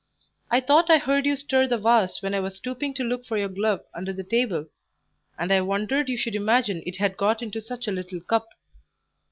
I 0.49 0.61
thought 0.61 0.89
I 0.89 0.97
heard 0.97 1.27
you 1.27 1.35
stir 1.35 1.67
the 1.67 1.77
vase 1.77 2.23
when 2.23 2.33
I 2.33 2.39
was 2.39 2.55
stooping 2.55 2.95
to 2.95 3.03
look 3.03 3.23
for 3.27 3.37
your 3.37 3.49
glove 3.49 3.81
under 3.93 4.11
the 4.11 4.23
table, 4.23 4.65
and 5.37 5.51
I 5.53 5.61
wondered 5.61 6.09
you 6.09 6.17
should 6.17 6.33
imagine 6.33 6.81
it 6.87 6.95
had 6.95 7.17
got 7.17 7.43
into 7.43 7.61
such 7.61 7.87
a 7.87 7.91
little 7.91 8.19
cup. 8.21 8.49